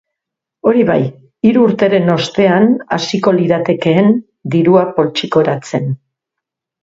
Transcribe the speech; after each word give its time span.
Hori 0.69 0.85
bai, 0.85 1.01
hiru 1.49 1.65
urteren 1.65 2.07
ostean 2.13 2.65
hasiko 2.97 3.33
liratekeen 3.41 4.09
dirua 4.57 4.87
poltsikoratzen. 4.97 5.87